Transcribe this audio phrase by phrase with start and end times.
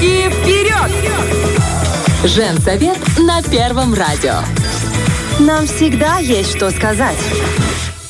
[0.00, 0.90] Руки вперед!
[2.24, 4.36] Женсовет на Первом радио.
[5.38, 7.18] Нам всегда есть что сказать.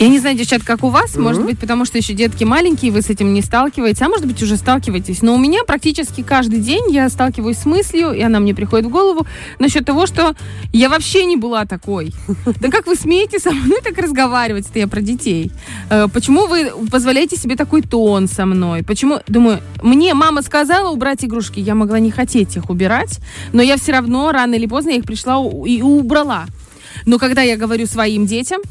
[0.00, 1.20] Я не знаю, девчат, как у вас, mm-hmm.
[1.20, 4.42] может быть, потому что еще детки маленькие, вы с этим не сталкиваетесь, а может быть,
[4.42, 5.20] уже сталкиваетесь.
[5.20, 8.88] Но у меня практически каждый день я сталкиваюсь с мыслью, и она мне приходит в
[8.88, 9.26] голову,
[9.58, 10.34] насчет того, что
[10.72, 12.14] я вообще не была такой.
[12.60, 15.52] Да как вы смеете со мной так разговаривать, это я про детей?
[15.90, 18.82] Э, почему вы позволяете себе такой тон со мной?
[18.82, 23.20] Почему, думаю, мне мама сказала убрать игрушки, я могла не хотеть их убирать,
[23.52, 26.46] но я все равно рано или поздно я их пришла и убрала.
[27.04, 28.62] Но когда я говорю своим детям,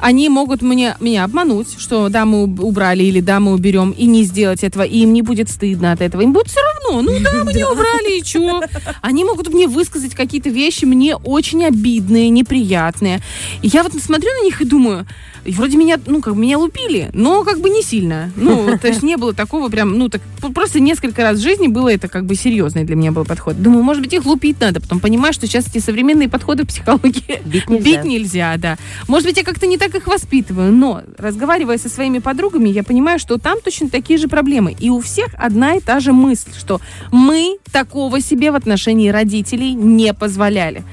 [0.00, 4.24] они могут мне, меня обмануть, что да, мы убрали или да, мы уберем, и не
[4.24, 6.22] сделать этого, и им не будет стыдно от этого.
[6.22, 7.02] Им будет все равно.
[7.02, 8.62] Ну да, мы не убрали, и что?
[9.00, 13.20] Они могут мне высказать какие-то вещи мне очень обидные, неприятные.
[13.62, 15.06] И я вот смотрю на них и думаю,
[15.46, 18.32] и вроде меня, ну, как бы меня лупили, но как бы не сильно.
[18.36, 20.20] Ну, то есть не было такого прям, ну, так
[20.54, 23.60] просто несколько раз в жизни было это как бы серьезный для меня был подход.
[23.60, 24.80] Думаю, может быть, их лупить надо.
[24.80, 28.76] Потом понимаю, что сейчас эти современные подходы в психологии бить нельзя, бить нельзя да.
[29.08, 33.18] Может быть, я как-то не так их воспитываю, но разговаривая со своими подругами, я понимаю,
[33.18, 34.76] что там точно такие же проблемы.
[34.78, 36.80] И у всех одна и та же мысль, что
[37.12, 40.84] мы такого себе в отношении родителей не позволяли.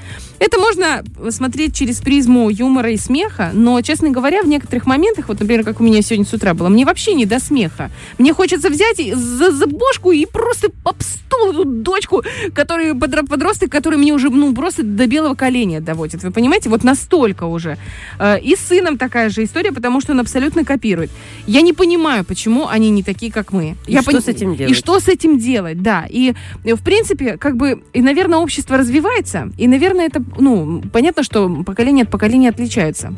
[0.44, 5.40] Это можно смотреть через призму юмора и смеха, но, честно говоря, в некоторых моментах, вот,
[5.40, 7.90] например, как у меня сегодня с утра было, мне вообще не до смеха.
[8.18, 13.98] Мне хочется взять за, за бошку и просто об стол эту дочку, который, подросток, который
[13.98, 16.22] мне уже, ну, просто до белого коленя доводит.
[16.22, 16.68] Вы понимаете?
[16.68, 17.78] Вот настолько уже.
[18.18, 21.10] Э, и с сыном такая же история, потому что он абсолютно копирует.
[21.46, 23.76] Я не понимаю, почему они не такие, как мы.
[23.86, 24.22] И Я что пон...
[24.22, 24.72] с этим делать?
[24.72, 26.04] И что с этим делать, да.
[26.08, 31.48] И, в принципе, как бы, и, наверное, общество развивается, и, наверное, это ну, понятно, что
[31.64, 33.14] поколение от поколения отличаются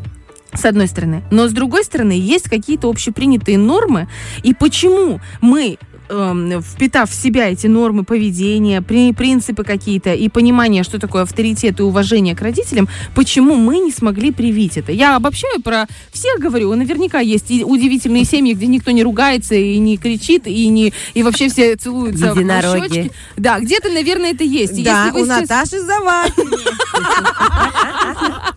[0.52, 1.22] с одной стороны.
[1.30, 4.08] Но с другой стороны, есть какие-то общепринятые нормы.
[4.42, 10.82] И почему мы э, впитав в себя эти нормы поведения, при, принципы какие-то и понимание,
[10.82, 14.92] что такое авторитет и уважение к родителям, почему мы не смогли привить это?
[14.92, 19.78] Я обобщаю про всех говорю, наверняка есть и удивительные семьи, где никто не ругается и
[19.78, 23.10] не кричит, и, не, и вообще все целуются в щечки.
[23.36, 24.82] Да, где-то, наверное, это есть.
[24.82, 25.40] Да, у сейчас...
[25.40, 26.58] Наташи Завадиной.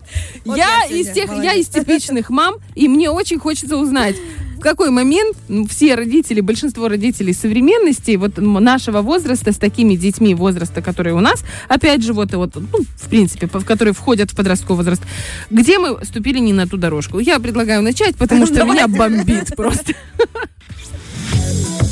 [0.44, 4.16] Я из тех, я из типичных мам, и мне очень хочется узнать,
[4.60, 5.38] в какой момент
[5.70, 11.42] все родители, большинство родителей современности, вот нашего возраста, с такими детьми возраста, которые у нас,
[11.66, 15.02] опять же, вот, вот ну, в принципе, в которые входят в подростковый возраст,
[15.48, 17.20] где мы ступили не на ту дорожку?
[17.20, 19.94] Я предлагаю начать, потому что меня бомбит просто.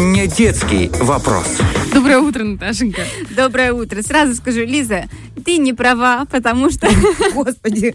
[0.00, 1.58] Не детский вопрос.
[1.92, 3.02] Доброе утро, Наташенька.
[3.36, 4.00] Доброе утро.
[4.00, 5.04] Сразу скажу, Лиза,
[5.44, 6.88] ты не права, потому что...
[7.34, 7.94] Господи,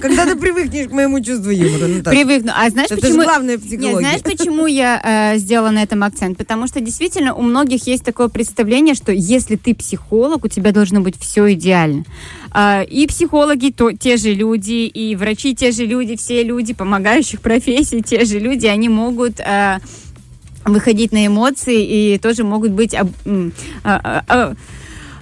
[0.00, 2.16] когда ты привыкнешь к моему чувству юмора, Наташа.
[2.16, 2.52] Привыкну.
[2.54, 3.22] А знаешь, Это почему...
[3.22, 3.88] же главная психология.
[3.90, 6.38] Нет, знаешь, почему я э, сделала на этом акцент?
[6.38, 11.00] Потому что действительно у многих есть такое представление, что если ты психолог, у тебя должно
[11.00, 12.04] быть все идеально.
[12.54, 17.40] Э, и психологи то, те же люди, и врачи те же люди, все люди помогающих
[17.40, 19.40] профессий те же люди, они могут...
[19.40, 19.80] Э,
[20.64, 23.08] выходить на эмоции и тоже могут быть об,
[23.84, 24.54] а, а,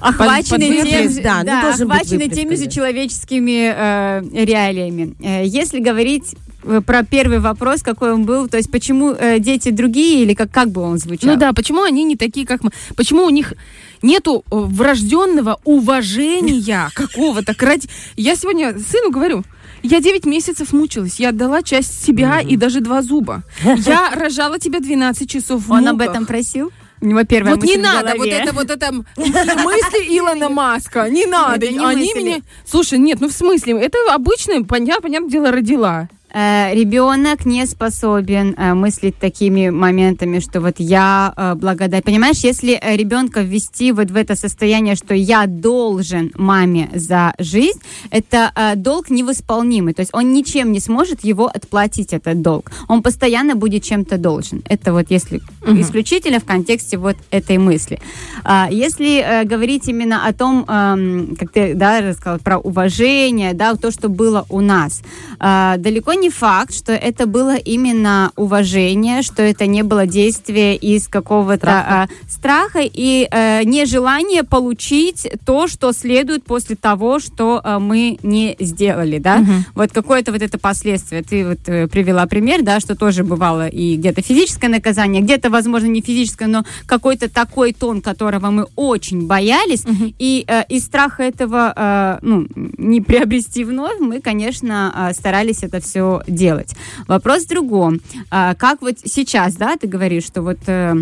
[0.01, 5.15] охвачены, под, под тем, да, да, ну, охвачены теми же человеческими э, реалиями.
[5.21, 6.35] Э, если говорить
[6.65, 10.51] э, про первый вопрос, какой он был, то есть почему э, дети другие или как,
[10.51, 11.31] как бы он звучал?
[11.31, 12.71] Ну да, почему они не такие, как мы?
[12.97, 13.55] Почему у них
[14.03, 17.71] нету э, врожденного уважения какого-то к.
[18.17, 19.45] Я сегодня сыну говорю,
[19.83, 21.21] я 9 месяцев мучилась.
[21.21, 22.49] Я отдала часть себя mm-hmm.
[22.49, 23.43] и даже два зуба.
[23.65, 26.73] Я рожала тебя 12 часов в Он об этом просил?
[27.03, 31.67] У него первая вот не надо, вот это вот это мысли Илона Маска, не надо.
[31.67, 32.43] Они меня...
[32.67, 36.09] Слушай, нет, ну в смысле, это обычно, понятно, понятное дело, родила.
[36.33, 42.05] Э, ребенок не способен э, мыслить такими моментами, что вот я э, благодарен.
[42.05, 47.81] Понимаешь, если ребенка ввести вот в это состояние, что я должен маме за жизнь,
[48.11, 49.95] это долг невосполнимый.
[49.95, 52.71] То есть он ничем не сможет его отплатить, этот долг.
[52.89, 54.63] Он постоянно будет чем-то должен.
[54.69, 55.81] Это вот если угу.
[55.81, 58.01] исключительно в контексте вот этой мысли.
[58.45, 63.91] А, если говорить именно о том, эм, как ты да, рассказал, про уважение, да, то,
[63.91, 65.03] что было у нас,
[65.39, 71.61] далеко не факт, что это было именно уважение, что это не было действие из какого-то
[71.61, 78.19] страха, а, страха и а, нежелание получить то, что следует после того, что а, мы
[78.23, 79.37] не сделали, да.
[79.37, 79.53] Угу.
[79.75, 81.23] Вот какое-то вот это последствие.
[81.23, 85.87] Ты вот э, привела пример, да, что тоже бывало и где-то физическое наказание, где-то, возможно,
[85.87, 90.13] не физическое, но какой-то такой тон, которого мы очень боялись, угу.
[90.19, 92.47] и э, из страха этого, э, ну,
[92.79, 96.75] не приобрести вновь, мы, конечно, э, старались это все делать.
[97.09, 98.01] Вопрос в другом.
[98.31, 100.95] А, как вот сейчас, да, ты говоришь, что вот э,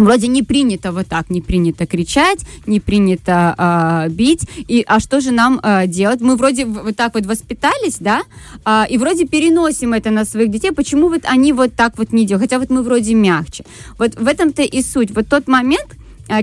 [0.00, 4.48] Вроде не принято вот так, не принято кричать, не принято э, бить.
[4.56, 6.22] И, а что же нам э, делать?
[6.22, 8.22] Мы вроде вот так вот воспитались, да,
[8.64, 10.72] а, и вроде переносим это на своих детей.
[10.72, 12.44] Почему вот они вот так вот не делают?
[12.44, 13.64] Хотя вот мы вроде мягче.
[13.98, 15.10] Вот в этом-то и суть.
[15.10, 15.88] Вот тот момент,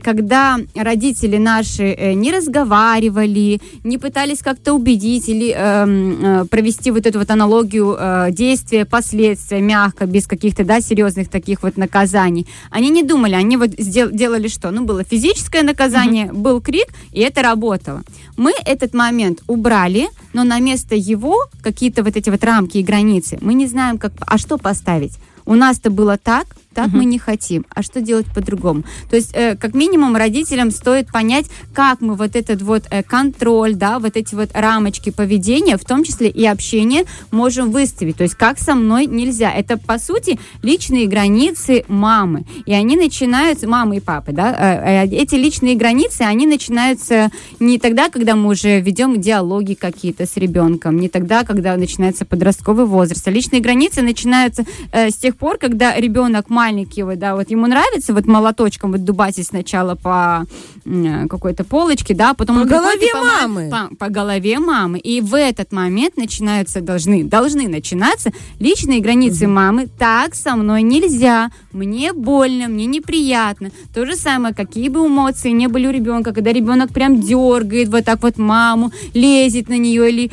[0.01, 7.05] когда родители наши э, не разговаривали, не пытались как-то убедить или эм, э, провести вот
[7.05, 12.47] эту вот аналогию э, действия, последствия, мягко, без каких-то, да, серьезных таких вот наказаний.
[12.69, 14.71] Они не думали, они вот сдел- делали что?
[14.71, 18.03] Ну, было физическое наказание, был крик, и это работало.
[18.35, 23.37] Мы этот момент убрали, но на место его какие-то вот эти вот рамки и границы
[23.41, 25.13] мы не знаем, как, а что поставить.
[25.47, 26.45] У нас-то было так,
[26.77, 27.65] так мы не хотим.
[27.73, 28.83] А что делать по-другому?
[29.09, 33.73] То есть, э, как минимум, родителям стоит понять, как мы вот этот вот э, контроль,
[33.73, 38.17] да, вот эти вот рамочки поведения, в том числе и общения, можем выставить.
[38.17, 39.51] То есть, как со мной нельзя.
[39.51, 42.45] Это, по сути, личные границы мамы.
[42.67, 47.79] И они начинаются, мамы и папы, да, э, э, эти личные границы, они начинаются не
[47.79, 53.27] тогда, когда мы уже ведем диалоги какие-то с ребенком, не тогда, когда начинается подростковый возраст.
[53.27, 57.67] А личные границы начинаются э, с тех пор, когда ребенок маленький, вот, да, вот ему
[57.67, 60.45] нравится вот молоточком вот дубасить сначала по
[60.85, 63.69] м, какой-то полочке, да, потом По голове пома- мамы.
[63.69, 64.99] По, по голове мамы.
[64.99, 69.87] И в этот момент начинаются, должны, должны начинаться личные границы мамы.
[69.99, 71.49] Так со мной нельзя.
[71.71, 73.71] Мне больно, мне неприятно.
[73.93, 78.05] То же самое, какие бы эмоции не были у ребенка, когда ребенок прям дергает вот
[78.05, 80.31] так вот маму, лезет на нее или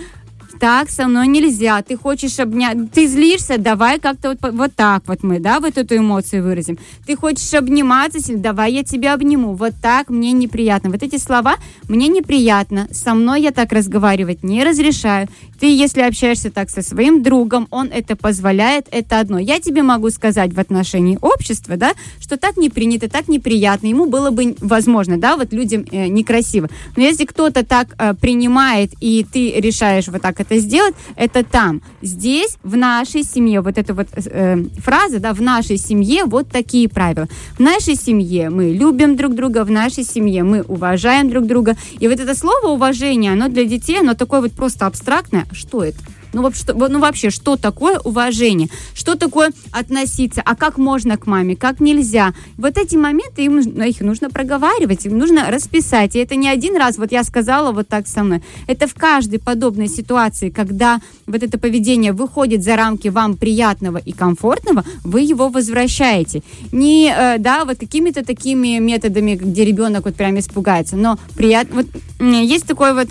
[0.65, 5.23] так со мной нельзя, ты хочешь обнять, ты злишься, давай как-то вот, вот так вот
[5.23, 6.79] мы, да, вот эту эмоцию выразим.
[7.07, 10.89] Ты хочешь обниматься, давай я тебя обниму, вот так мне неприятно.
[10.89, 11.57] Вот эти слова
[11.87, 15.29] мне неприятно, со мной я так разговаривать не разрешаю.
[15.61, 19.39] Ты, если общаешься так со своим другом, он это позволяет, это одно.
[19.39, 24.07] Я тебе могу сказать в отношении общества, да, что так не принято, так неприятно, ему
[24.07, 26.71] было бы возможно, да, вот людям э, некрасиво.
[26.97, 31.83] Но если кто-то так э, принимает, и ты решаешь вот так это сделать, это там.
[32.03, 36.89] Здесь, в нашей семье, вот эта вот э, фраза, да, в нашей семье вот такие
[36.89, 37.29] правила.
[37.57, 41.77] В нашей семье мы любим друг друга, в нашей семье мы уважаем друг друга.
[41.99, 45.47] И вот это слово уважение, оно для детей, оно такое вот просто абстрактное.
[45.53, 45.99] Что это?
[46.35, 48.69] Ну, вообще, ну вообще, что такое уважение?
[48.93, 50.43] Что такое относиться?
[50.45, 51.57] А как можно к маме?
[51.57, 52.35] Как нельзя?
[52.57, 56.17] Вот эти моменты, им, их нужно проговаривать, им нужно расписать.
[56.17, 58.43] И это не один раз, вот я сказала вот так со мной.
[58.67, 64.13] Это в каждой подобной ситуации, когда вот это поведение выходит за рамки вам приятного и
[64.13, 66.43] комфортного, вы его возвращаете.
[66.73, 71.77] Не, э, да, вот какими-то такими методами, где ребенок вот прям испугается, но приятно.
[71.83, 71.87] Вот
[72.21, 73.09] есть такой вот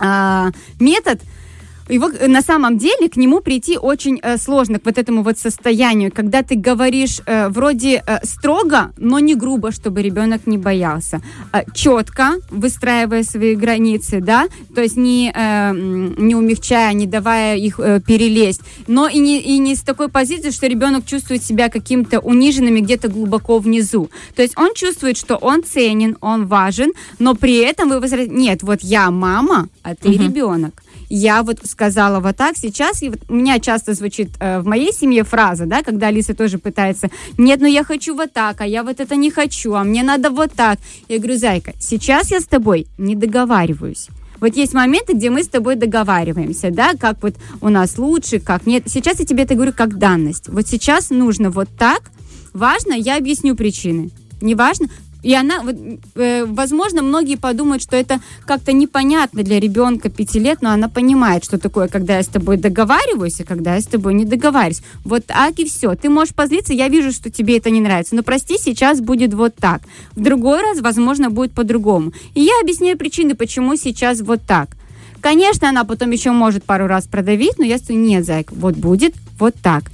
[0.00, 1.20] а, метод,
[1.90, 5.38] его э, на самом деле к нему прийти очень э, сложно, к вот этому вот
[5.38, 11.20] состоянию, когда ты говоришь э, вроде э, строго, но не грубо, чтобы ребенок не боялся.
[11.52, 17.80] Э, четко выстраивая свои границы, да, то есть не, э, не умягчая, не давая их
[17.80, 22.20] э, перелезть, но и не, и не с такой позиции, что ребенок чувствует себя каким-то
[22.20, 24.10] униженным где-то глубоко внизу.
[24.34, 28.62] То есть он чувствует, что он ценен, он важен, но при этом вы возра- Нет,
[28.62, 33.34] вот я мама, а ты ребенок я вот сказала вот так, сейчас и вот у
[33.34, 37.66] меня часто звучит э, в моей семье фраза, да, когда Алиса тоже пытается, нет, ну
[37.66, 40.78] я хочу вот так, а я вот это не хочу, а мне надо вот так.
[41.08, 44.08] Я говорю, зайка, сейчас я с тобой не договариваюсь.
[44.40, 48.66] Вот есть моменты, где мы с тобой договариваемся, да, как вот у нас лучше, как
[48.66, 48.84] нет.
[48.86, 50.48] Сейчас я тебе это говорю как данность.
[50.48, 52.10] Вот сейчас нужно вот так.
[52.54, 54.10] Важно, я объясню причины.
[54.40, 54.88] Не важно,
[55.22, 55.62] и она,
[56.14, 61.44] э, возможно, многие подумают, что это как-то непонятно для ребенка пяти лет, но она понимает,
[61.44, 64.82] что такое, когда я с тобой договариваюсь, и когда я с тобой не договариваюсь.
[65.04, 65.94] Вот так и все.
[65.94, 69.54] Ты можешь позлиться, я вижу, что тебе это не нравится, но прости, сейчас будет вот
[69.56, 69.82] так.
[70.12, 72.12] В другой раз, возможно, будет по-другому.
[72.34, 74.76] И я объясняю причины, почему сейчас вот так.
[75.20, 79.14] Конечно, она потом еще может пару раз продавить, но я скажу, нет, зайка, вот будет
[79.38, 79.84] вот так.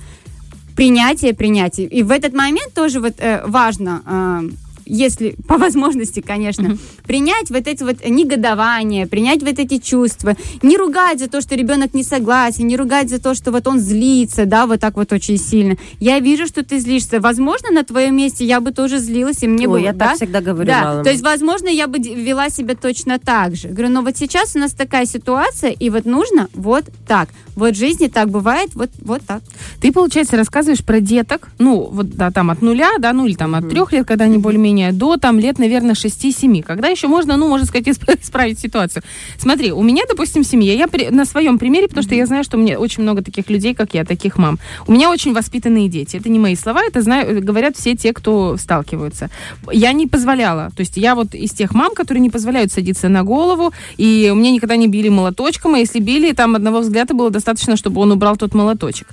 [0.77, 1.87] Принятие, принятие.
[1.87, 4.51] И в этот момент тоже вот э, важно, э,
[4.87, 11.19] если по возможности, конечно, принять вот эти вот негодования, принять вот эти чувства, не ругать
[11.19, 14.67] за то, что ребенок не согласен, не ругать за то, что вот он злится, да,
[14.67, 15.77] вот так вот очень сильно.
[16.01, 17.21] Я вижу, что ты злишься.
[17.21, 20.17] Возможно, на твоем месте я бы тоже злилась, и мне Ой, бы, я да, так
[20.17, 23.69] всегда говорю да, то есть, возможно, я бы вела себя точно так же.
[23.69, 27.29] Говорю, но вот сейчас у нас такая ситуация, и вот нужно вот так.
[27.55, 29.43] Вот в жизни так бывает, вот, вот так.
[29.81, 33.55] Ты, получается, рассказываешь про деток, ну, вот, да, там от нуля, да, ну, или там
[33.55, 37.37] от трех лет, когда они более-менее общения до там лет, наверное, 6-7, когда еще можно,
[37.37, 39.03] ну, можно сказать, исп- исправить ситуацию.
[39.39, 42.45] Смотри, у меня, допустим, в семье, я при- на своем примере, потому что я знаю,
[42.45, 44.59] что у меня очень много таких людей, как я, таких мам.
[44.87, 46.17] У меня очень воспитанные дети.
[46.17, 49.29] Это не мои слова, это знаю, говорят все те, кто сталкиваются.
[49.73, 50.71] Я не позволяла.
[50.77, 54.51] То есть я вот из тех мам, которые не позволяют садиться на голову, и мне
[54.53, 58.37] никогда не били молоточком, а если били, там одного взгляда было достаточно, чтобы он убрал
[58.37, 59.09] тот молоточек.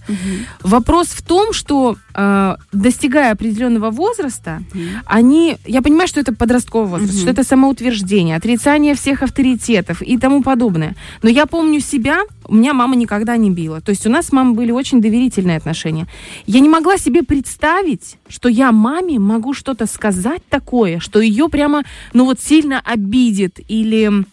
[0.63, 4.62] Вопрос в том, что э, достигая определенного возраста,
[5.05, 10.43] они, я понимаю, что это подростковый возраст, что это самоутверждение, отрицание всех авторитетов и тому
[10.43, 10.95] подобное.
[11.22, 13.81] Но я помню себя, у меня мама никогда не била.
[13.81, 16.07] То есть у нас с мамой были очень доверительные отношения.
[16.45, 21.83] Я не могла себе представить, что я маме могу что-то сказать такое, что ее прямо,
[22.13, 24.25] ну вот сильно обидит или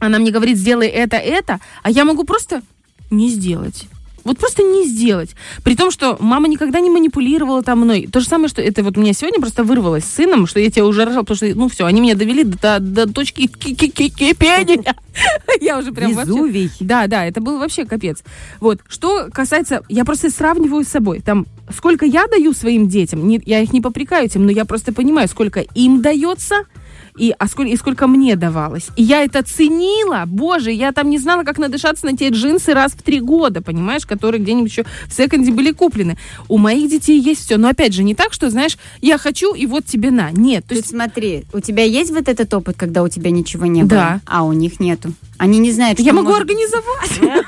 [0.00, 2.62] она мне говорит, сделай это, это, а я могу просто
[3.10, 3.86] не сделать.
[4.24, 5.30] Вот просто не сделать.
[5.64, 8.08] При том, что мама никогда не манипулировала там мной.
[8.10, 10.70] То же самое, что это вот у меня сегодня просто вырвалось с сыном, что я
[10.70, 13.88] тебя уже рожала, потому что, ну все, они меня довели до, до точки ки- ки-
[13.88, 14.94] ки- кипения.
[15.60, 16.32] Я уже прям вообще...
[16.32, 16.70] Везувий.
[16.80, 18.22] Да, да, это был вообще капец.
[18.60, 21.20] Вот, что касается, я просто сравниваю с собой.
[21.20, 24.92] Там, сколько я даю своим детям, не- я их не попрекаю этим, но я просто
[24.92, 26.64] понимаю, сколько им дается,
[27.16, 28.88] и, а сколько, и сколько мне давалось.
[28.96, 30.24] И я это ценила.
[30.26, 34.06] Боже, я там не знала, как надышаться на те джинсы раз в три года, понимаешь,
[34.06, 36.18] которые где-нибудь еще в секонде были куплены.
[36.48, 37.56] У моих детей есть все.
[37.56, 40.30] Но опять же, не так, что, знаешь, я хочу, и вот тебе на.
[40.30, 40.64] Нет.
[40.66, 43.82] То есть есть смотри, у тебя есть вот этот опыт, когда у тебя ничего не
[43.82, 43.88] было?
[43.88, 44.20] Да.
[44.26, 45.12] А у них нету.
[45.40, 47.40] Они не знают, что я могу может- организовать.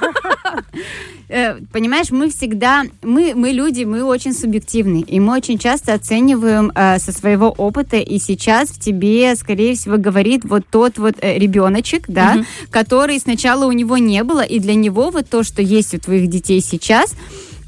[1.28, 6.72] Э, Понимаешь, мы всегда, мы, мы люди, мы очень субъективны, и мы очень часто оцениваем
[6.74, 11.38] э, со своего опыта, и сейчас в тебе, скорее всего, говорит вот тот вот э,
[11.38, 15.94] ребеночек, да, который сначала у него не было, и для него вот то, что есть
[15.94, 17.14] у твоих детей сейчас,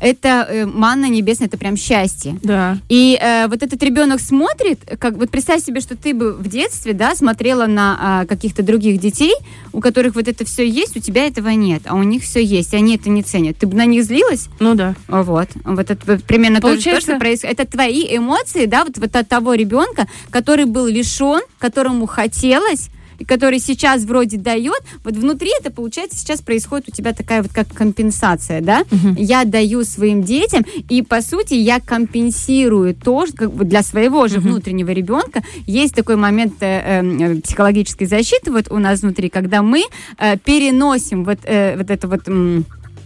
[0.04, 2.38] это э, манна небесная, это прям счастье.
[2.42, 2.76] Да.
[2.90, 6.92] И э, вот этот ребенок смотрит, как вот представь себе, что ты бы в детстве,
[6.92, 9.34] да, смотрела на а, каких-то других детей,
[9.72, 12.74] у которых вот это все есть, у тебя этого нет, а у них все есть,
[12.74, 13.56] и они это не ценят.
[13.56, 14.48] Ты бы на них злилась?
[14.60, 14.94] Ну да.
[15.08, 17.58] О, Вот, вот это примерно же, то, Получается- что происходит.
[17.60, 22.90] Это твои эмоции, да, вот, вот от того ребенка, который был лишен, которому хотелось,
[23.26, 27.68] который сейчас вроде дает, вот внутри это получается сейчас происходит у тебя такая вот как
[27.68, 28.84] компенсация, да?
[29.16, 34.28] Я даю своим детям, и по сути я компенсирую то, что как бы для своего
[34.28, 39.62] же внутреннего ребенка есть такой момент э, э, психологической защиты вот у нас внутри, когда
[39.62, 39.84] мы
[40.18, 42.28] э, переносим вот, э, вот это вот...
[42.28, 42.64] м,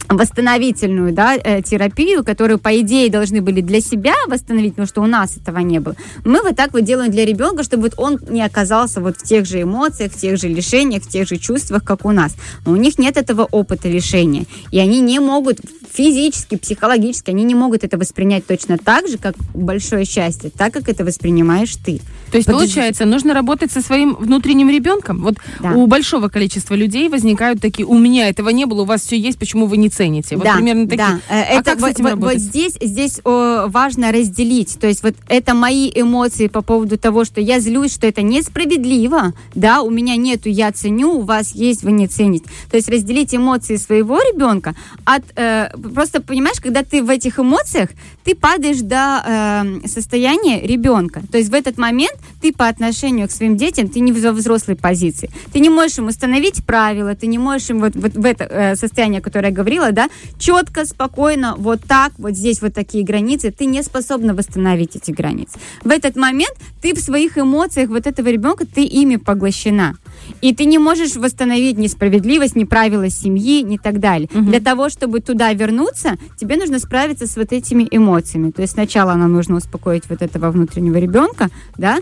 [0.09, 5.07] восстановительную да, э, терапию, которую, по идее, должны были для себя восстановить, потому что у
[5.07, 5.95] нас этого не было.
[6.25, 9.47] Мы вот так вот делаем для ребенка, чтобы вот он не оказался вот в тех
[9.47, 12.35] же эмоциях, в тех же лишениях, в тех же чувствах, как у нас.
[12.65, 14.45] Но у них нет этого опыта лишения.
[14.71, 15.61] И они не могут
[15.93, 20.89] физически, психологически, они не могут это воспринять точно так же, как большое счастье, так, как
[20.89, 22.01] это воспринимаешь ты.
[22.31, 22.67] То есть, Подожди.
[22.75, 25.23] получается, нужно работать со своим внутренним ребенком.
[25.23, 25.73] Вот Да.
[25.73, 29.39] у большого количества людей возникают такие, у меня этого не было, у вас все есть,
[29.39, 30.37] почему вы не цените?
[30.37, 30.99] Вот да, примерно такие.
[30.99, 31.21] да.
[31.29, 32.43] Э, А Это как с вот, этим вот- вот работать?
[32.43, 34.79] здесь, здесь о, важно разделить.
[34.79, 39.33] То есть вот это мои эмоции по поводу того, что я злюсь, что это несправедливо,
[39.55, 42.45] да, у меня нету, я ценю, у вас есть, вы не цените.
[42.71, 47.91] То есть разделить эмоции своего ребенка от, э, просто понимаешь, когда ты в этих эмоциях,
[48.25, 49.23] ты падаешь до
[49.85, 51.23] э, состояния ребенка.
[51.31, 54.77] То есть в этот момент ты по отношению к своим детям, ты не в взрослой
[54.77, 55.31] позиции.
[55.53, 58.77] Ты не можешь им установить правила, ты не можешь им вот, вот в это э,
[58.77, 60.09] состояние, которое я говорила, да,
[60.39, 65.59] четко, спокойно, вот так, вот здесь вот такие границы, ты не способна восстановить эти границы.
[65.85, 69.97] В этот момент ты в своих эмоциях вот этого ребенка, ты ими поглощена.
[70.41, 74.29] И ты не можешь восстановить несправедливость, ни правила семьи, ни так далее.
[74.33, 78.51] Для того, чтобы туда вернуться, тебе нужно справиться с вот этими эмоциями.
[78.51, 81.99] То есть сначала нам нужно успокоить вот этого внутреннего ребенка, да,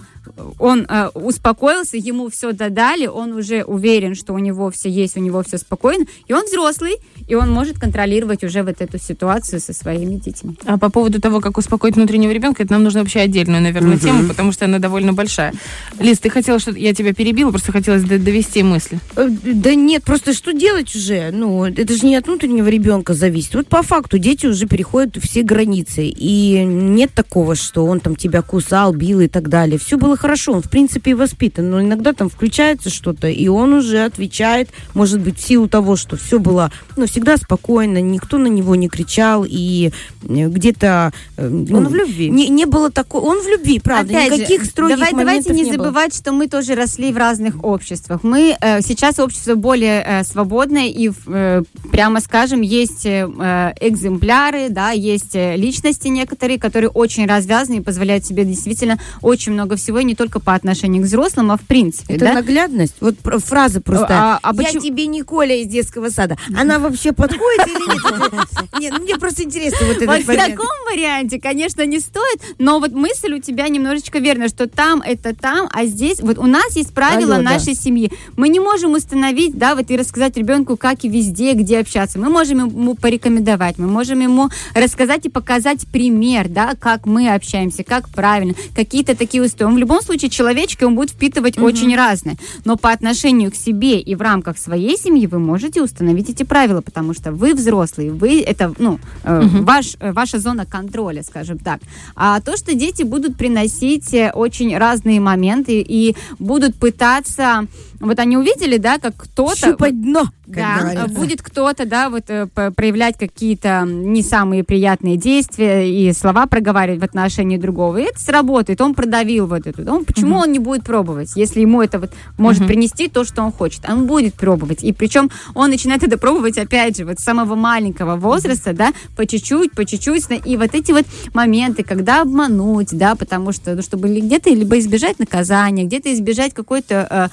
[0.59, 5.21] он э, успокоился, ему все додали, он уже уверен, что у него все есть, у
[5.21, 6.97] него все спокойно, и он взрослый,
[7.29, 10.59] и он может контролировать уже вот эту ситуацию со своими детьми.
[10.65, 14.29] А по поводу того, как успокоить внутреннего ребенка, это нам нужно вообще отдельную, наверное, тему,
[14.29, 15.53] потому что она довольно большая.
[15.99, 16.79] Лиз, ты хотела что-то...
[16.79, 18.99] Я тебя перебила, просто хотелось довести мысли.
[19.17, 21.31] Э, Да нет, просто что делать уже?
[21.33, 23.55] Ну, это же не от внутреннего ребенка зависит.
[23.55, 26.07] Вот по факту дети уже переходят все границы.
[26.07, 29.79] И нет такого, что он там тебя кусал, бил и так далее.
[29.79, 31.71] Все было хорошо, он в принципе и воспитан.
[31.71, 36.17] Но иногда там включается что-то, и он уже отвечает, может быть, в силу того, что
[36.17, 39.91] все было, ну, всегда спокойно, никто на него не кричал, и
[40.29, 41.13] э, где-то...
[41.37, 42.31] э, ну, Он в любви.
[42.31, 43.25] Не, не было такого...
[43.27, 44.13] Он в любви, правда.
[44.13, 45.87] Опять же, Никаких строгих давай, давайте моментов не, не было.
[45.87, 48.06] забывать, что мы тоже росли в разных обществах.
[48.23, 55.35] Мы э, сейчас общество более э, свободное и э, прямо скажем есть экземпляры, да, есть
[55.35, 60.41] личности некоторые, которые очень развязаны и позволяют себе действительно очень много всего, и не только
[60.41, 62.15] по отношению к взрослым, а в принципе.
[62.15, 62.33] Это да?
[62.35, 62.95] наглядность.
[63.01, 64.07] Вот фраза просто.
[64.11, 66.37] А- а Я почему- тебе не Коля из детского сада.
[66.57, 68.47] Она вообще подходит или нет?
[68.81, 70.51] Нет, мне просто интересно вот этот в момент.
[70.53, 75.35] таком варианте, конечно, не стоит, но вот мысль у тебя немножечко верна, что там это
[75.35, 77.86] там, а здесь вот у нас есть правила нашей семьи.
[77.91, 82.19] Мы не можем установить, да, вот и рассказать ребенку, как и везде, где общаться.
[82.19, 87.85] Мы можем ему порекомендовать, мы можем ему рассказать и показать пример, да, как мы общаемся,
[87.85, 89.67] как правильно, какие-то такие устои.
[89.67, 94.01] Он в любом случае человечки, он будет впитывать очень разное, но по отношению к себе
[94.01, 98.43] и в рамках своей семьи вы можете установить эти правила, потому что вы взрослые, вы
[98.43, 101.81] это, ну, э, ваш, э, ваша зона контроля, скажем так.
[102.15, 107.67] А то, что дети будут приносить э, очень разные моменты и будут пытаться,
[108.01, 109.57] вот они увидели, да, как кто-то...
[109.57, 111.09] Щупать дно, Да, говорится.
[111.09, 117.05] будет кто-то, да, вот э, проявлять какие-то не самые приятные действия и слова проговаривать в
[117.05, 117.99] отношении другого.
[117.99, 118.81] И это сработает.
[118.81, 119.91] Он продавил вот эту.
[119.91, 123.53] Он, почему он не будет пробовать, если ему это вот может принести то, что он
[123.53, 123.89] хочет?
[123.89, 124.85] Он будет пробовать.
[124.85, 129.27] И причем он начинает это пробовать, опять же, вот с самого маленького возраста, да, по
[129.27, 130.25] чуть-чуть, по чуть-чуть.
[130.45, 135.19] И вот эти вот моменты, когда обмануть, да, потому что, ну, чтобы где-то либо избежать
[135.19, 137.29] наказания, где-то избежать какой-то э,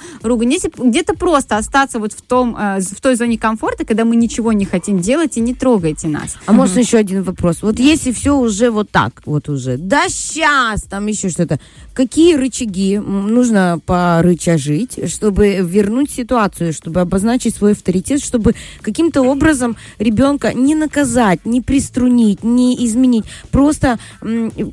[0.70, 4.52] п- где-то просто остаться вот в том, э, в той зоне комфорта, когда мы ничего
[4.52, 6.36] не хотим делать и не трогайте нас.
[6.46, 7.62] А можно еще один вопрос?
[7.62, 11.58] Вот если все уже вот так, вот уже, да сейчас, там еще что-то,
[11.94, 20.52] какие рычаги нужно порычажить, чтобы вернуть ситуацию, чтобы обозначить свой авторитет, чтобы каким-то образом ребенка
[20.54, 23.98] не наказать, не приструнить, не изменить, просто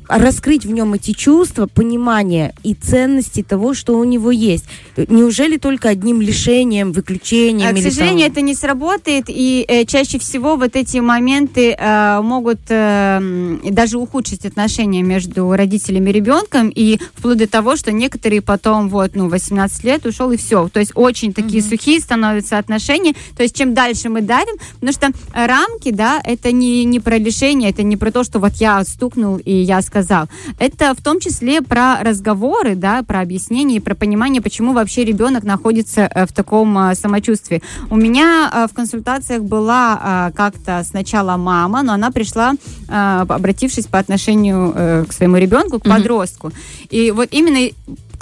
[0.08, 4.64] раскрыть в нем эти чувства, понимание и ценности того, что у него есть.
[4.96, 7.68] Неужели только одним лишением, выключением?
[7.68, 11.76] А, К или сожалению, там- это не сработает, и э, чаще всего вот эти моменты
[11.78, 17.92] э, могут э, даже ухудшить отношения между родителями и ребенком, и вплоть до того, что
[17.92, 20.68] некоторые потом, вот, ну, 18 лет ушел, и все.
[20.68, 23.14] То есть очень такие сухие становятся отношения.
[23.36, 27.18] То есть чем дальше мы давим, потому что э, рамки, да, это не, не про
[27.18, 30.26] лишение, это не про то, что вот я стукнул и я сказал.
[30.58, 35.41] Это в том числе про разговоры, да, про объяснение и про понимание, почему вообще ребенок
[35.42, 37.62] находится э, в таком э, самочувствии.
[37.90, 42.54] У меня э, в консультациях была как-то сначала мама, но она пришла,
[42.88, 46.52] обратившись по отношению к своему ребенку, к подростку.
[46.90, 47.70] И вот именно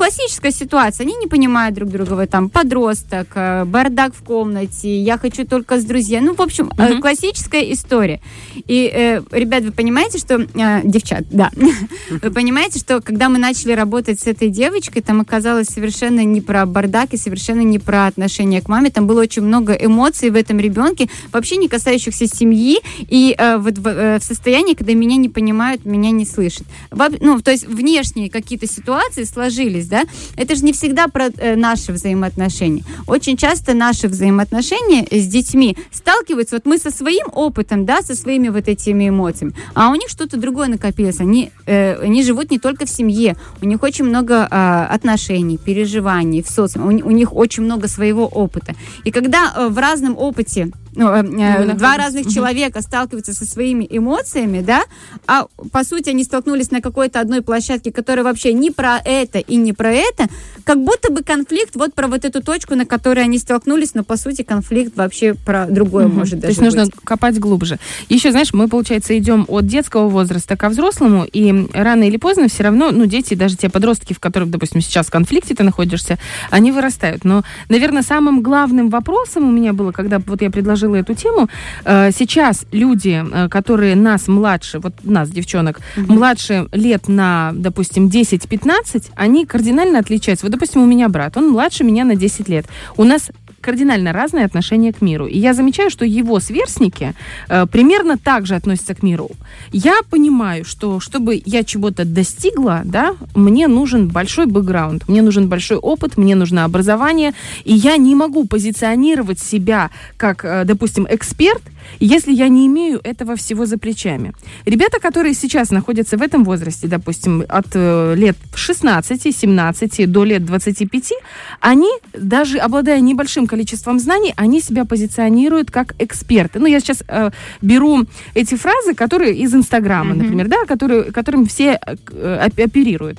[0.00, 1.04] классическая ситуация.
[1.04, 2.14] Они не понимают друг друга.
[2.14, 6.28] Вот там подросток, э, бардак в комнате, я хочу только с друзьями.
[6.28, 8.22] Ну, в общем, э, классическая история.
[8.66, 10.36] И, э, ребят, вы понимаете, что...
[10.40, 11.50] э, девчат, да.
[12.22, 16.64] Вы понимаете, что когда мы начали работать с этой девочкой, там оказалось совершенно не про
[16.64, 18.90] бардак и совершенно не про отношение к маме.
[18.90, 22.78] Там было очень много эмоций в этом ребенке, вообще не касающихся семьи.
[23.00, 26.66] И э, вот в, э, в состоянии, когда меня не понимают, меня не слышат.
[26.90, 30.05] Во- ну, то есть внешние какие-то ситуации сложились, да?
[30.37, 32.83] Это же не всегда про э, наши взаимоотношения.
[33.07, 38.48] Очень часто наши взаимоотношения с детьми сталкиваются, вот мы со своим опытом, да, со своими
[38.48, 41.20] вот этими эмоциями, а у них что-то другое накопилось.
[41.20, 46.42] Они, э, они живут не только в семье, у них очень много э, отношений, переживаний
[46.42, 48.74] в социуме, у, у них очень много своего опыта.
[49.05, 53.87] И когда э, в разном опыте ну, э, э, два разных человека сталкиваются со своими
[53.88, 54.83] эмоциями, да,
[55.26, 59.57] а по сути они столкнулись на какой-то одной площадке, которая вообще не про это и
[59.57, 60.26] не про это,
[60.70, 64.16] как будто бы конфликт вот про вот эту точку, на которой они столкнулись, но по
[64.16, 66.18] сути конфликт вообще про другое Мгм.
[66.18, 66.94] может То даже есть нужно быть.
[67.02, 67.80] копать глубже.
[68.09, 72.62] Еще, знаешь, мы, получается, идем от детского возраста ко взрослому, и рано или поздно все
[72.62, 76.70] равно, ну, дети, даже те подростки, в которых, допустим, сейчас в конфликте ты находишься, они
[76.70, 77.24] вырастают.
[77.24, 81.48] Но, наверное, самым главным вопросом у меня было, когда вот я предложила эту тему,
[81.85, 89.11] э, сейчас люди, э, которые нас младше, вот нас, девчонок, младше лет на, допустим, 10-15,
[89.16, 90.46] они кардинально отличаются.
[90.46, 92.66] Вот, допустим, у меня брат, он младше меня на 10 лет.
[92.99, 95.27] У нас кардинально разное отношение к миру.
[95.27, 97.14] И я замечаю, что его сверстники
[97.49, 99.31] э, примерно так же относятся к миру.
[99.73, 105.77] Я понимаю, что чтобы я чего-то достигла, да, мне нужен большой бэкграунд, мне нужен большой
[105.77, 107.33] опыт, мне нужно образование,
[107.64, 111.62] и я не могу позиционировать себя как, э, допустим, эксперт,
[111.99, 114.33] если я не имею этого всего за плечами.
[114.64, 121.12] Ребята, которые сейчас находятся в этом возрасте, допустим, от э, лет 16-17 до лет 25,
[121.61, 126.58] они, даже обладая небольшим количеством знаний, они себя позиционируют как эксперты.
[126.60, 127.30] Ну, я сейчас э,
[127.62, 130.18] беру эти фразы, которые из Инстаграма, Мгм.
[130.22, 133.18] например, да, которые, которым все э, оп- оперируют.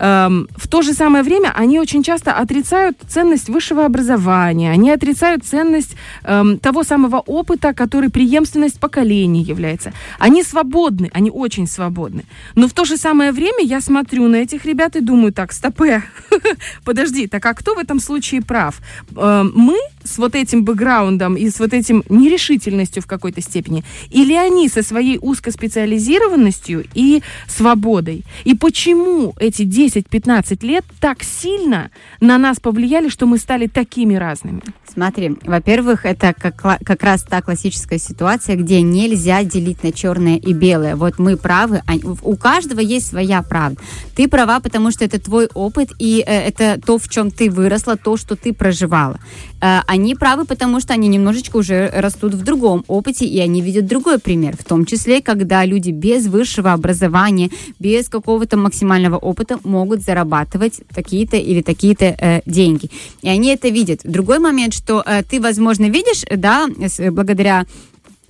[0.00, 5.44] Эм, в то же самое время они очень часто отрицают ценность высшего образования, они отрицают
[5.44, 9.92] ценность эм, того самого опыта, который преемственность поколений является.
[10.18, 12.22] Они свободны, они очень свободны.
[12.54, 16.02] Но в то же самое время я смотрю на этих ребят и думаю, так, стопе,
[16.84, 18.80] подожди, так а кто в этом случае прав?
[19.16, 23.82] Эм, мы с вот этим бэкграундом и с вот этим нерешительностью в какой-то степени?
[24.10, 28.24] Или они со своей узкоспециализированностью и свободой?
[28.44, 34.62] И почему эти 10-15 лет так сильно на нас повлияли, что мы стали такими разными?
[34.92, 40.52] Смотри, во-первых, это как, как раз та классическая ситуация, где нельзя делить на черное и
[40.52, 40.94] белое.
[40.94, 43.80] Вот мы правы, а у каждого есть своя правда.
[44.14, 47.96] Ты права, потому что это твой опыт, и э, это то, в чем ты выросла,
[47.96, 49.18] то, что ты проживала.
[49.60, 53.86] Э, они правы, потому что они немножечко уже растут в другом опыте, и они видят
[53.86, 60.02] другой пример, в том числе, когда люди без высшего образования, без какого-то максимального опыта могут
[60.02, 62.90] зарабатывать такие-то или такие-то э, деньги.
[63.22, 64.00] И они это видят.
[64.04, 67.64] Другой момент, что э, ты, возможно, видишь, да, с- благодаря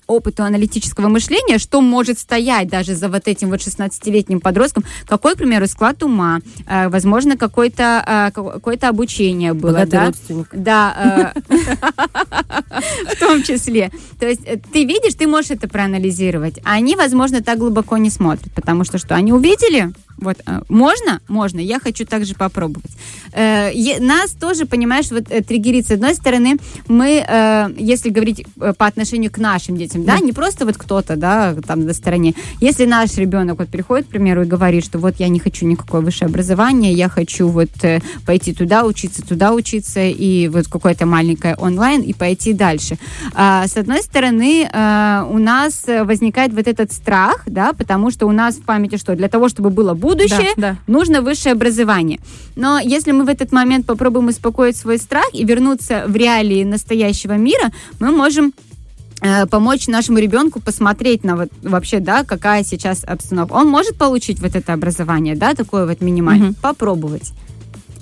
[0.06, 5.38] опыту аналитического мышления, что может стоять даже за вот этим вот 16-летним подростком, какой, к
[5.38, 10.06] примеру, склад ума, э, возможно, какое-то э, какое-то обучение было, Богатый да?
[10.06, 10.48] родственник.
[10.52, 11.56] Да, э,
[13.14, 13.90] в том числе.
[14.18, 14.42] То есть
[14.72, 16.58] ты видишь, ты можешь это проанализировать.
[16.64, 21.20] А они, возможно, так глубоко не смотрят, потому что что, они увидели, вот, э, можно?
[21.28, 22.90] Можно, я хочу также попробовать.
[23.32, 25.86] Э, нас тоже, понимаешь, вот э, триггерит.
[25.86, 26.56] С одной стороны,
[26.88, 31.16] мы, э, если говорить э, по отношению к нашим детям, да, не просто вот кто-то,
[31.16, 32.34] да, там на стороне.
[32.60, 36.00] Если наш ребенок вот приходит, к примеру, и говорит, что вот я не хочу никакое
[36.00, 41.56] высшее образование, я хочу вот э, пойти туда учиться, туда учиться, и вот какое-то маленькое
[41.56, 42.96] онлайн, и пойти дальше.
[43.34, 48.32] А, с одной стороны, э, у нас возникает вот этот страх, да, потому что у
[48.32, 49.14] нас в памяти что?
[49.14, 50.76] Для того, чтобы было будущее, Да, да.
[50.86, 52.18] нужно высшее образование.
[52.56, 57.36] Но если мы в этот момент попробуем успокоить свой страх и вернуться в реалии настоящего
[57.36, 58.52] мира, мы можем
[59.22, 63.54] э, помочь нашему ребенку посмотреть на вот вообще, да, какая сейчас обстановка.
[63.56, 66.48] Он может получить вот это образование, да, такое вот минимальное?
[66.48, 66.54] Мгм.
[66.62, 67.32] Попробовать.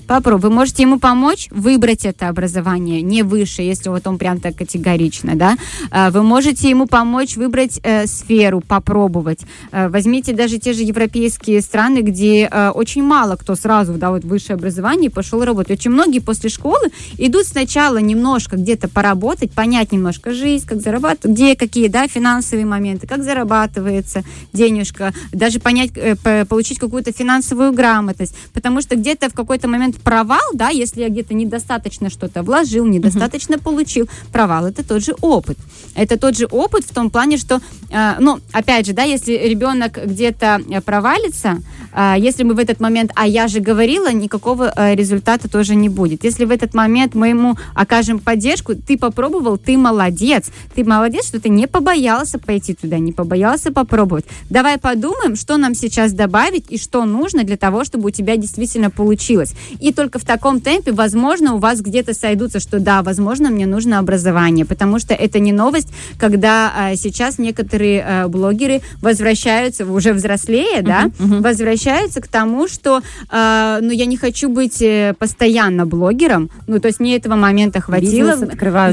[0.06, 0.50] Попробуй.
[0.50, 5.34] Вы можете ему помочь выбрать это образование, не выше, если вот он прям так категорично,
[5.34, 5.56] да.
[5.90, 9.40] А, Вы можете ему помочь выбрать э, сферу, попробовать.
[9.72, 14.24] Э, возьмите даже те же европейские страны, где э, очень мало кто сразу, да, вот
[14.24, 15.78] высшее образование пошел работать.
[15.78, 21.56] Очень многие после школы идут сначала немножко где-то поработать, понять немножко жизнь, как зарабатывать, где
[21.56, 28.82] какие, да, финансовые моменты, как зарабатывается денежка, даже понять, э, получить какую-то финансовую грамотность, потому
[28.82, 34.08] что где-то в какой-то момент провал, да, если я где-то недостаточно что-то вложил, недостаточно получил,
[34.32, 35.58] провал это тот же опыт.
[35.94, 39.98] Это тот же опыт в том плане, что, э, ну, опять же, да, если ребенок
[40.04, 44.94] где-то э, провалится, э, если мы в этот момент, а я же говорила, никакого э,
[44.94, 46.24] результата тоже не будет.
[46.24, 51.40] Если в этот момент мы ему окажем поддержку, ты попробовал, ты молодец, ты молодец, что
[51.40, 54.24] ты не побоялся пойти туда, не побоялся попробовать.
[54.50, 58.90] Давай подумаем, что нам сейчас добавить и что нужно для того, чтобы у тебя действительно
[58.90, 59.54] получилось.
[59.84, 63.98] И только в таком темпе, возможно, у вас где-то сойдутся, что да, возможно, мне нужно
[63.98, 70.80] образование, потому что это не новость, когда а, сейчас некоторые а, блогеры возвращаются, уже взрослее,
[70.80, 76.78] да, возвращаются к тому, что, а, ну, я не хочу быть э, постоянно блогером, ну,
[76.78, 78.30] то есть мне этого момента хватило.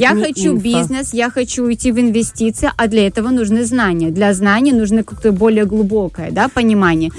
[0.02, 0.62] Я хочу инфо.
[0.62, 4.10] бизнес, я хочу уйти в инвестиции, а для этого нужны знания.
[4.10, 7.12] Для знаний нужно как-то более глубокое, да, понимание.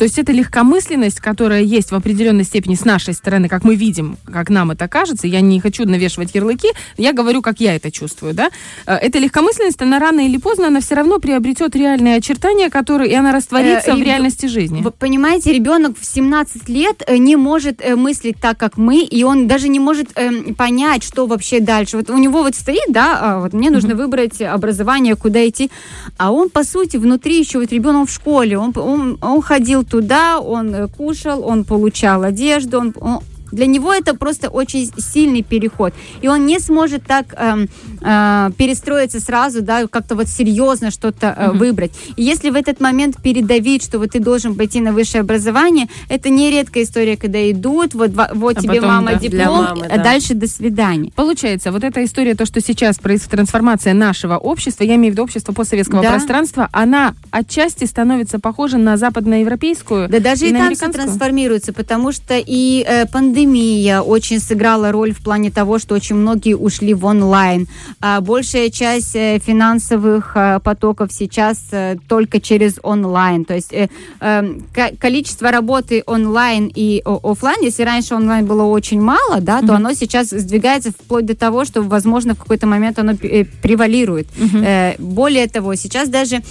[0.00, 4.16] То есть это легкомысленность, которая есть в определенной степени с нашей стороны, как мы видим,
[4.24, 5.26] как нам это кажется.
[5.26, 8.48] Я не хочу навешивать ярлыки, я говорю, как я это чувствую, да.
[8.86, 13.14] Э, Эта легкомысленность, она рано или поздно, она все равно приобретет реальные очертания, которые, и
[13.14, 14.80] она растворится Э, в реальности жизни.
[14.80, 19.22] Вы понимаете, ребенок в 17 лет э, не может э, мыслить так, как мы, и
[19.22, 21.98] он даже не может эм, понять, что вообще дальше.
[21.98, 25.70] Вот у него вот стоит, да, а, вот мне нужно выбрать образование, куда идти,
[26.16, 30.38] а он, по сути, внутри еще вот ребенок в школе, он, он, он ходил туда,
[30.40, 33.20] он э, кушал, он получал одежду, он, он-
[33.52, 35.92] для него это просто очень сильный переход.
[36.22, 37.68] И он не сможет так эм,
[38.00, 41.92] э, перестроиться сразу, да, как-то вот серьезно что-то э, выбрать.
[42.16, 46.28] И если в этот момент передавить, что вот ты должен пойти на высшее образование, это
[46.30, 49.96] не редкая история, когда идут, вот, вот А тебе потом, мама да, диплом, мамы, а
[49.96, 50.04] да.
[50.04, 51.10] дальше до свидания.
[51.14, 55.24] Получается, вот эта история, то, что сейчас происходит трансформация нашего общества, я имею в виду
[55.24, 56.10] общество постсоветского Да.
[56.10, 62.12] пространства, она отчасти становится похожа на западноевропейскую Да даже и на там все трансформируется, потому
[62.12, 67.04] что и э, пандемия очень сыграла роль в плане того, что очень многие ушли в
[67.04, 67.68] онлайн.
[68.00, 73.44] А большая часть э, финансовых э, потоков сейчас э, только через онлайн.
[73.44, 73.72] То есть
[74.20, 74.64] эм,
[74.98, 79.76] количество работы онлайн и офлайн, если раньше онлайн было очень мало, да, то mm-hmm.
[79.76, 84.28] оно сейчас сдвигается вплоть до того, что, возможно, в какой-то момент оно превалирует.
[84.36, 84.96] Mm-hmm.
[84.98, 86.42] Более того, сейчас даже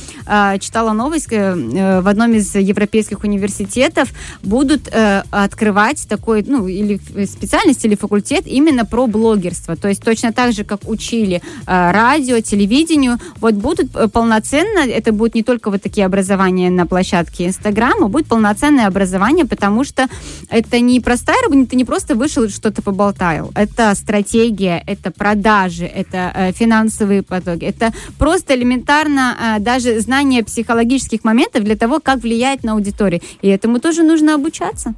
[0.59, 4.09] читала новость в одном из европейских университетов
[4.43, 4.89] будут
[5.31, 9.75] открывать такой, ну, или специальность, или факультет именно про блогерство.
[9.75, 15.11] То есть точно так же, как учили э, радио, телевидению, вот будут э, полноценно, это
[15.11, 20.07] будет не только вот такие образования на площадке Инстаграма, будет полноценное образование, потому что
[20.49, 23.51] это не простая работа, ты не просто вышел и что-то поболтал.
[23.55, 31.23] Это стратегия, это продажи, это э, финансовые потоки, это просто элементарно э, даже знание психологических
[31.23, 33.21] моментов для того, как влиять на аудиторию.
[33.41, 34.93] И этому тоже нужно обучаться.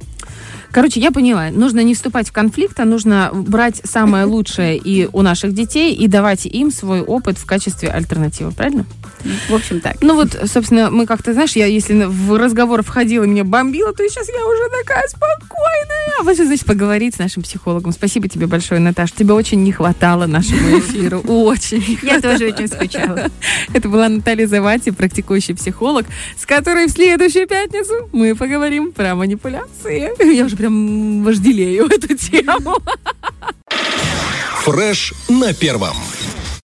[0.72, 1.50] Короче, я поняла.
[1.50, 6.08] Нужно не вступать в конфликт, а нужно брать самое лучшее и у наших детей и
[6.08, 8.86] давать им свой опыт в качестве альтернативы, правильно?
[9.48, 9.96] В общем, так.
[10.00, 14.06] Ну вот, собственно, мы как-то, знаешь, я если в разговор входила и меня бомбило, то
[14.08, 16.02] сейчас я уже такая спокойная.
[16.20, 17.92] А вот значит, поговорить с нашим психологом.
[17.92, 19.14] Спасибо тебе большое, Наташа.
[19.16, 21.20] Тебе очень не хватало нашему эфиру.
[21.26, 21.98] Очень.
[22.02, 23.30] Я тоже очень скучала.
[23.72, 26.06] Это была Наталья Завати, практикующий психолог,
[26.36, 30.10] с которой в следующую пятницу мы поговорим про манипуляции.
[30.34, 32.78] Я уже прям вожделею эту тему.
[34.64, 35.96] Фреш на первом.